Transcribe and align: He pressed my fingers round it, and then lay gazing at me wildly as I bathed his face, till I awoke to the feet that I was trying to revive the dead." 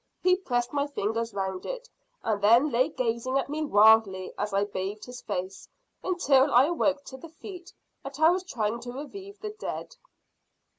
He 0.23 0.35
pressed 0.35 0.73
my 0.73 0.87
fingers 0.87 1.31
round 1.31 1.63
it, 1.63 1.87
and 2.23 2.41
then 2.41 2.71
lay 2.71 2.89
gazing 2.89 3.37
at 3.37 3.51
me 3.51 3.63
wildly 3.63 4.33
as 4.35 4.51
I 4.51 4.63
bathed 4.63 5.05
his 5.05 5.21
face, 5.21 5.67
till 6.25 6.51
I 6.51 6.65
awoke 6.65 7.03
to 7.05 7.17
the 7.17 7.29
feet 7.29 7.71
that 8.03 8.19
I 8.19 8.31
was 8.31 8.41
trying 8.43 8.79
to 8.79 8.91
revive 8.93 9.37
the 9.41 9.51
dead." 9.59 9.97